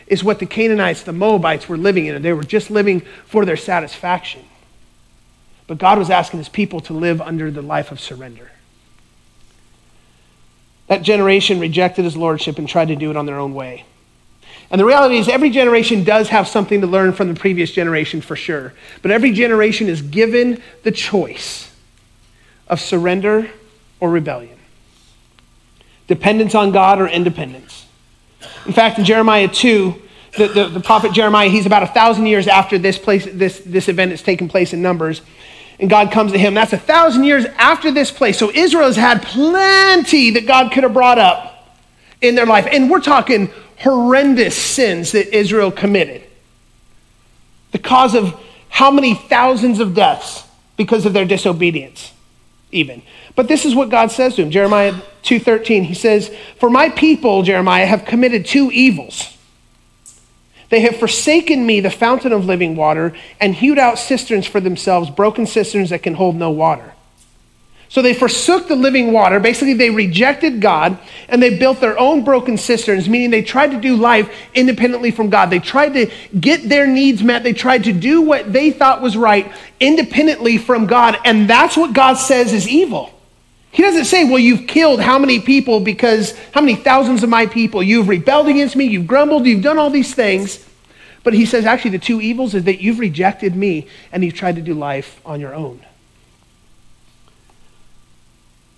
[0.07, 2.21] is what the Canaanites, the Moabites were living in.
[2.21, 4.43] They were just living for their satisfaction.
[5.67, 8.51] But God was asking his people to live under the life of surrender.
[10.87, 13.85] That generation rejected his lordship and tried to do it on their own way.
[14.69, 18.21] And the reality is, every generation does have something to learn from the previous generation
[18.21, 18.73] for sure.
[19.01, 21.71] But every generation is given the choice
[22.67, 23.49] of surrender
[23.99, 24.57] or rebellion,
[26.07, 27.85] dependence on God or independence.
[28.65, 30.01] In fact, in Jeremiah 2,
[30.37, 33.87] the, the, the prophet Jeremiah, he's about a thousand years after this, place, this, this
[33.87, 35.21] event has taken place in Numbers
[35.79, 36.53] and God comes to him.
[36.53, 38.37] That's a thousand years after this place.
[38.37, 41.75] So Israel has had plenty that God could have brought up
[42.21, 42.67] in their life.
[42.71, 46.23] And we're talking horrendous sins that Israel committed.
[47.71, 50.43] The cause of how many thousands of deaths
[50.77, 52.13] because of their disobedience,
[52.71, 53.01] even.
[53.35, 54.51] But this is what God says to him.
[54.51, 55.83] Jeremiah 2:13.
[55.83, 59.34] He says, "For my people, Jeremiah, have committed two evils."
[60.75, 65.09] They have forsaken me, the fountain of living water, and hewed out cisterns for themselves,
[65.09, 66.91] broken cisterns that can hold no water.
[67.87, 69.39] So they forsook the living water.
[69.39, 70.97] Basically, they rejected God
[71.29, 75.29] and they built their own broken cisterns, meaning they tried to do life independently from
[75.29, 75.49] God.
[75.49, 77.43] They tried to get their needs met.
[77.43, 81.17] They tried to do what they thought was right independently from God.
[81.23, 83.14] And that's what God says is evil.
[83.75, 87.45] He doesn't say, Well, you've killed how many people because how many thousands of my
[87.45, 87.83] people?
[87.83, 90.65] You've rebelled against me, you've grumbled, you've done all these things.
[91.25, 94.55] But he says, Actually, the two evils is that you've rejected me and you've tried
[94.55, 95.85] to do life on your own.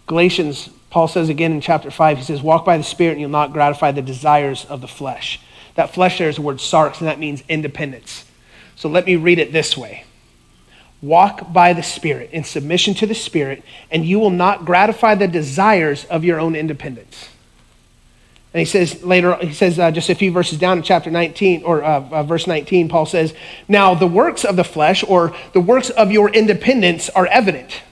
[0.08, 3.30] Galatians, Paul says again in chapter 5, he says, Walk by the Spirit and you'll
[3.30, 5.40] not gratify the desires of the flesh.
[5.76, 8.26] That flesh there is the word sarx, and that means independence.
[8.76, 10.07] So let me read it this way
[11.02, 15.28] Walk by the Spirit in submission to the Spirit, and you will not gratify the
[15.28, 17.30] desires of your own independence.
[18.54, 21.64] And he says later, he says uh, just a few verses down in chapter 19,
[21.64, 23.36] or uh, uh, verse 19, Paul says,
[23.68, 27.84] Now the works of the flesh, or the works of your independence, are evident.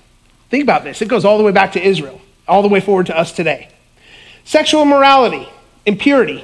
[0.49, 1.01] Think about this.
[1.01, 3.69] It goes all the way back to Israel, all the way forward to us today.
[4.43, 5.47] Sexual immorality,
[5.85, 6.43] impurity,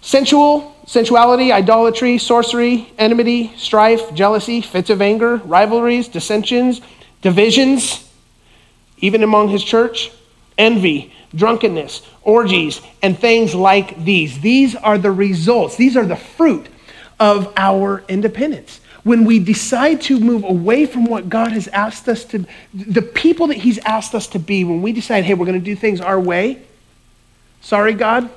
[0.00, 6.80] sensual sensuality, idolatry, sorcery, enmity, strife, jealousy, fits of anger, rivalries, dissensions,
[7.22, 8.10] divisions,
[8.98, 10.10] even among his church,
[10.58, 14.40] envy, drunkenness, orgies, and things like these.
[14.40, 16.66] These are the results, these are the fruit
[17.20, 18.80] of our independence.
[19.04, 22.44] When we decide to move away from what God has asked us to,
[22.74, 25.64] the people that He's asked us to be, when we decide, hey, we're going to
[25.64, 26.60] do things our way,
[27.60, 28.28] sorry, God,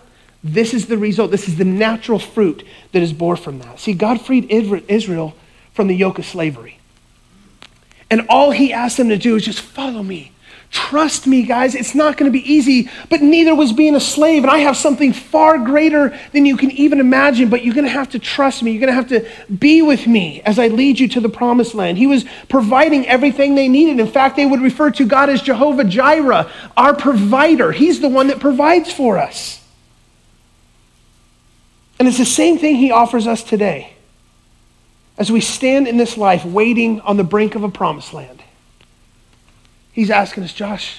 [0.43, 1.31] this is the result.
[1.31, 3.79] This is the natural fruit that is born from that.
[3.79, 5.35] See, God freed Israel
[5.73, 6.79] from the yoke of slavery.
[8.11, 10.33] And all he asked them to do is just follow me.
[10.69, 11.75] Trust me, guys.
[11.75, 14.43] It's not going to be easy, but neither was being a slave.
[14.43, 17.91] And I have something far greater than you can even imagine, but you're going to
[17.91, 18.71] have to trust me.
[18.71, 21.75] You're going to have to be with me as I lead you to the promised
[21.75, 21.99] land.
[21.99, 23.99] He was providing everything they needed.
[23.99, 27.71] In fact, they would refer to God as Jehovah Jireh, our provider.
[27.71, 29.62] He's the one that provides for us.
[32.03, 33.93] And it's the same thing he offers us today
[35.17, 38.43] as we stand in this life waiting on the brink of a promised land.
[39.93, 40.97] He's asking us, Josh,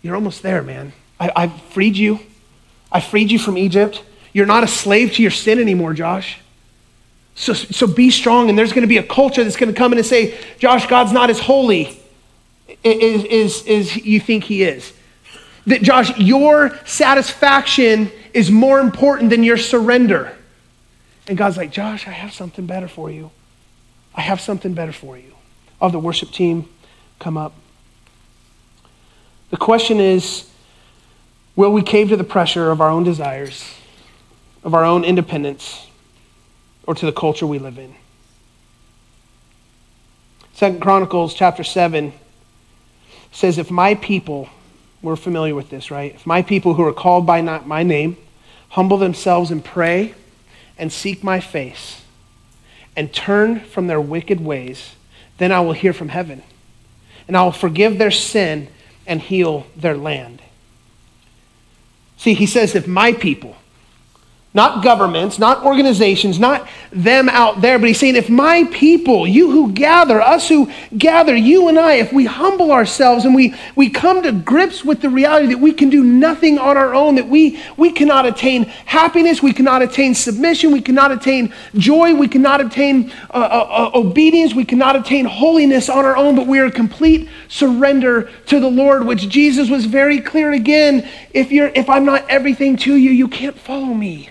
[0.00, 0.94] you're almost there, man.
[1.20, 2.20] I, I've freed you.
[2.90, 4.02] I freed you from Egypt.
[4.32, 6.38] You're not a slave to your sin anymore, Josh.
[7.34, 9.92] So, so be strong, and there's going to be a culture that's going to come
[9.92, 12.00] in and say, Josh, God's not as holy
[12.82, 14.90] as, as, as you think he is.
[15.66, 20.36] That, Josh, your satisfaction is more important than your surrender.
[21.28, 23.30] And God's like, Josh, I have something better for you.
[24.14, 25.32] I have something better for you.
[25.80, 26.68] I'll the worship team
[27.20, 27.54] come up.
[29.50, 30.50] The question is
[31.56, 33.72] will we cave to the pressure of our own desires,
[34.64, 35.86] of our own independence,
[36.86, 37.94] or to the culture we live in?
[40.54, 42.12] Second Chronicles chapter 7
[43.30, 44.48] says, If my people,
[45.02, 46.14] we're familiar with this, right?
[46.14, 48.16] If my people who are called by not my name
[48.74, 50.12] humble themselves and pray
[50.76, 52.02] and seek my face
[52.96, 54.96] and turn from their wicked ways,
[55.38, 56.42] then I will hear from heaven
[57.28, 58.66] and I will forgive their sin
[59.06, 60.42] and heal their land.
[62.16, 63.54] See, he says, if my people,
[64.54, 69.50] not governments, not organizations, not them out there, but he's saying, if my people, you
[69.50, 73.90] who gather, us who gather, you and I, if we humble ourselves and we, we
[73.90, 77.28] come to grips with the reality that we can do nothing on our own, that
[77.28, 82.60] we, we cannot attain happiness, we cannot attain submission, we cannot attain joy, we cannot
[82.60, 86.70] attain uh, uh, uh obedience, we cannot attain holiness on our own, but we are
[86.70, 91.08] complete surrender to the Lord, which Jesus was very clear again.
[91.32, 94.30] If, you're, if I'm not everything to you, you can't follow me.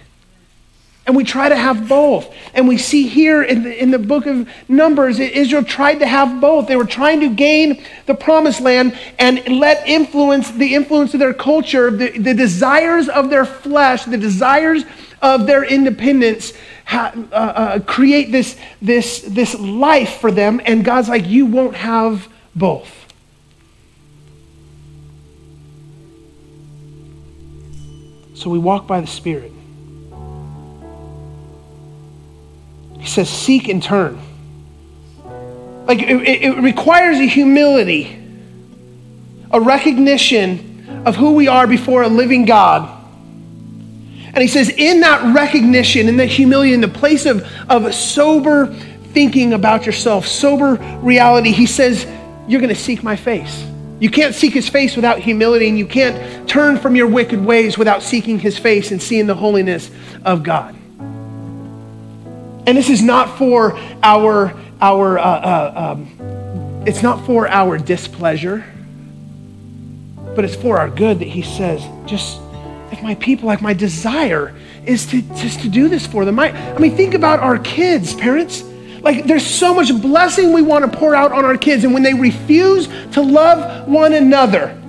[1.06, 2.34] And we try to have both.
[2.54, 6.40] And we see here in the, in the book of Numbers, Israel tried to have
[6.40, 6.68] both.
[6.68, 11.34] They were trying to gain the promised land and let influence, the influence of their
[11.34, 14.86] culture, the, the desires of their flesh, the desires
[15.22, 16.54] of their independence,
[16.86, 20.62] ha, uh, uh, create this, this, this life for them.
[20.64, 22.90] And God's like, you won't have both.
[28.36, 29.52] So we walk by the Spirit.
[33.04, 34.18] He says, seek and turn.
[35.86, 38.18] Like it, it requires a humility,
[39.52, 42.90] a recognition of who we are before a living God.
[44.28, 48.74] And he says, in that recognition, in that humility, in the place of, of sober
[48.74, 52.08] thinking about yourself, sober reality, he says,
[52.48, 53.66] You're going to seek my face.
[54.00, 57.78] You can't seek his face without humility, and you can't turn from your wicked ways
[57.78, 59.92] without seeking his face and seeing the holiness
[60.24, 60.74] of God.
[62.66, 68.66] And this is not for our, our uh, uh, um, it's not for our displeasure,
[70.36, 72.40] but it's for our good that he says, just
[72.92, 74.56] if my people, like my desire
[74.86, 76.40] is to just to do this for them.
[76.40, 78.64] I, I mean, think about our kids, parents.
[79.02, 82.04] Like, there's so much blessing we want to pour out on our kids, and when
[82.04, 84.80] they refuse to love one another,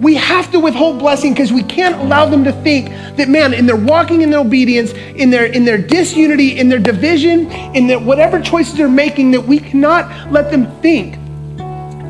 [0.00, 3.66] we have to withhold blessing because we can't allow them to think that, man, in
[3.66, 7.98] their walking in their obedience, in their, in their disunity, in their division, in their
[7.98, 11.14] whatever choices they're making, that we cannot let them think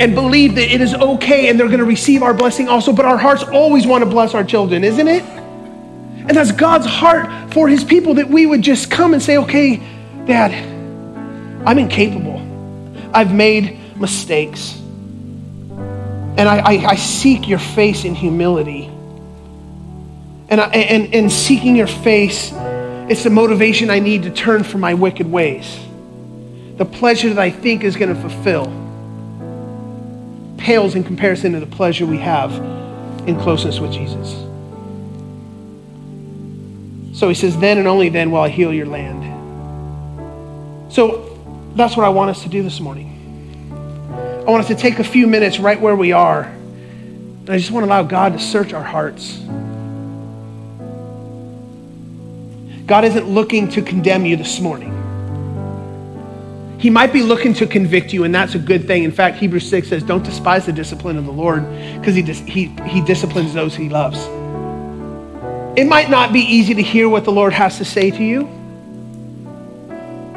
[0.00, 2.92] and believe that it is okay and they're going to receive our blessing also.
[2.92, 5.22] But our hearts always want to bless our children, isn't it?
[5.22, 9.76] And that's God's heart for his people that we would just come and say, okay,
[10.26, 10.52] Dad,
[11.66, 12.40] I'm incapable.
[13.12, 14.80] I've made mistakes.
[16.36, 18.86] And I, I, I seek your face in humility.
[20.48, 22.52] And, I, and, and seeking your face,
[23.08, 25.78] it's the motivation I need to turn from my wicked ways.
[26.76, 28.66] The pleasure that I think is going to fulfill
[30.58, 32.52] pales in comparison to the pleasure we have
[33.28, 34.32] in closeness with Jesus.
[37.18, 39.22] So he says, Then and only then will I heal your land.
[40.92, 41.38] So
[41.76, 43.13] that's what I want us to do this morning.
[44.46, 46.42] I want us to take a few minutes right where we are.
[46.42, 49.38] And I just want to allow God to search our hearts.
[52.86, 54.90] God isn't looking to condemn you this morning.
[56.78, 59.04] He might be looking to convict you, and that's a good thing.
[59.04, 61.64] In fact, Hebrews 6 says, Don't despise the discipline of the Lord
[61.98, 64.18] because he, dis- he, he disciplines those he loves.
[65.78, 68.44] It might not be easy to hear what the Lord has to say to you,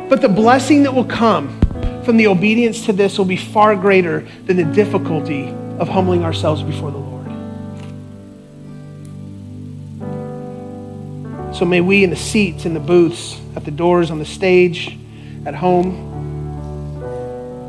[0.08, 1.60] but the blessing that will come
[2.08, 6.64] from the obedience to this will be far greater than the difficulty of humbling ourselves
[6.64, 7.28] before the Lord.
[11.54, 14.98] So may we in the seats, in the booths, at the doors, on the stage,
[15.46, 16.14] at home,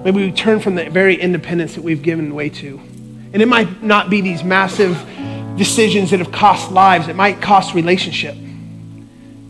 [0.04, 2.78] maybe we turn from the very independence that we've given way to.
[3.32, 4.96] And it might not be these massive
[5.56, 8.36] decisions that have cost lives, it might cost relationship.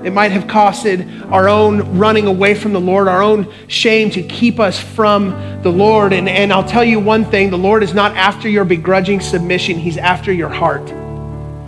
[0.02, 4.22] It might have costed our own running away from the Lord, our own shame to
[4.22, 5.30] keep us from
[5.62, 6.12] the Lord.
[6.12, 9.76] And, and I'll tell you one thing the Lord is not after your begrudging submission,
[9.76, 10.88] He's after your heart.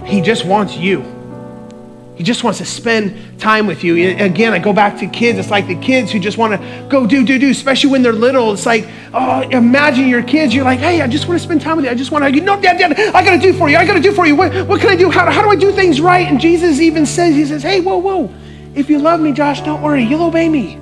[0.06, 1.19] He just wants you.
[2.20, 3.96] He just wants to spend time with you.
[4.18, 5.38] Again, I go back to kids.
[5.38, 8.12] It's like the kids who just want to go do, do, do, especially when they're
[8.12, 8.52] little.
[8.52, 10.54] It's like, oh, imagine your kids.
[10.54, 11.90] You're like, hey, I just want to spend time with you.
[11.90, 13.78] I just want to, you know, dad, dad, I got to do for you.
[13.78, 14.36] I got to do for you.
[14.36, 15.10] What, what can I do?
[15.10, 16.26] How, how do I do things right?
[16.26, 18.30] And Jesus even says, he says, hey, whoa, whoa.
[18.74, 20.02] If you love me, Josh, don't worry.
[20.02, 20.74] You'll obey me.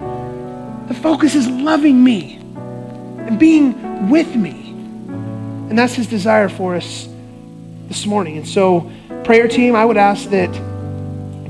[0.88, 4.70] The focus is loving me and being with me.
[5.70, 7.08] And that's his desire for us
[7.86, 8.38] this morning.
[8.38, 8.90] And so,
[9.22, 10.50] prayer team, I would ask that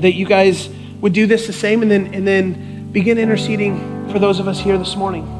[0.01, 0.69] that you guys
[1.01, 4.59] would do this the same and then, and then begin interceding for those of us
[4.59, 5.35] here this morning.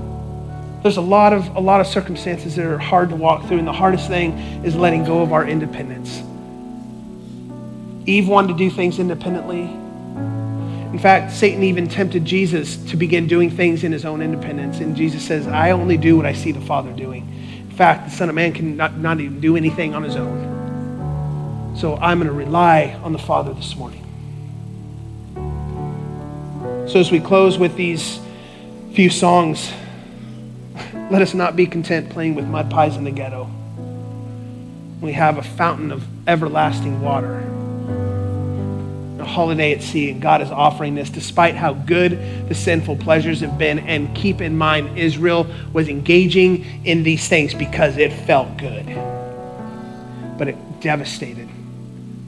[0.84, 3.68] There's a lot of a lot of circumstances that are hard to walk through, and
[3.68, 6.22] the hardest thing is letting go of our independence.
[8.08, 9.62] Eve wanted to do things independently.
[9.62, 14.80] In fact, Satan even tempted Jesus to begin doing things in his own independence.
[14.80, 17.28] And Jesus says, I only do what I see the Father doing.
[17.70, 21.76] In fact, the Son of Man can not, not even do anything on his own.
[21.78, 24.09] So I'm going to rely on the Father this morning.
[26.90, 28.20] So, as we close with these
[28.94, 29.72] few songs,
[31.12, 33.48] let us not be content playing with mud pies in the ghetto.
[35.00, 37.42] We have a fountain of everlasting water,
[39.20, 43.42] a holiday at sea, and God is offering this despite how good the sinful pleasures
[43.42, 43.78] have been.
[43.78, 48.88] And keep in mind, Israel was engaging in these things because it felt good,
[50.40, 51.48] but it devastated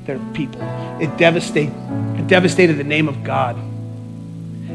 [0.05, 0.61] their people.
[1.01, 1.73] It devastated,
[2.19, 3.57] it devastated the name of God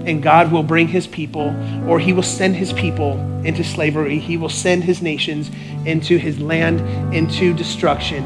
[0.07, 1.55] and God will bring his people,
[1.89, 4.19] or he will send his people into slavery.
[4.19, 5.51] He will send his nations
[5.85, 6.81] into his land,
[7.15, 8.25] into destruction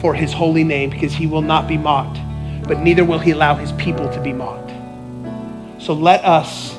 [0.00, 2.18] for his holy name, because he will not be mocked,
[2.68, 4.70] but neither will he allow his people to be mocked.
[5.82, 6.76] So let us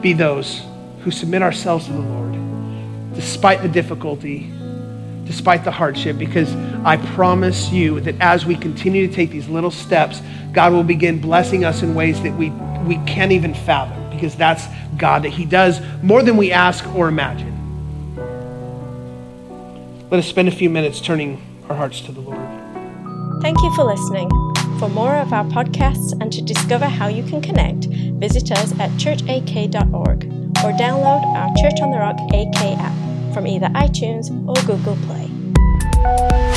[0.00, 0.62] be those
[1.00, 4.50] who submit ourselves to the Lord, despite the difficulty,
[5.24, 6.54] despite the hardship, because
[6.84, 10.20] I promise you that as we continue to take these little steps,
[10.52, 12.50] God will begin blessing us in ways that we
[12.86, 14.66] we can't even fathom because that's
[14.96, 17.52] God, that He does more than we ask or imagine.
[20.10, 22.38] Let us spend a few minutes turning our hearts to the Lord.
[23.42, 24.30] Thank you for listening.
[24.78, 28.90] For more of our podcasts and to discover how you can connect, visit us at
[28.92, 34.96] churchak.org or download our Church on the Rock AK app from either iTunes or Google
[35.06, 36.55] Play.